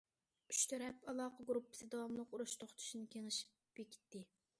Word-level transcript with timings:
ئۇچ 0.51 0.59
تەرەپ 0.69 1.03
ئالاقە 1.11 1.45
گۇرۇپپىسى 1.49 1.89
داۋاملىق 1.91 2.33
ئۇرۇش 2.37 2.55
توختىتىشنى 2.63 3.05
كېڭىشىپ 3.17 3.53
بېكىتتى. 3.81 4.25